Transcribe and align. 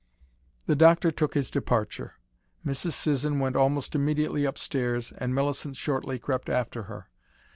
The 0.65 0.75
doctor 0.75 1.11
took 1.11 1.35
his 1.35 1.51
departure. 1.51 2.15
Mrs. 2.65 2.93
Sisson 2.93 3.37
went 3.39 3.55
almost 3.55 3.93
immediately 3.93 4.45
upstairs, 4.45 5.11
and 5.11 5.35
Millicent 5.35 5.75
shortly 5.75 6.17
crept 6.17 6.49
after 6.49 6.85
her. 6.89 7.11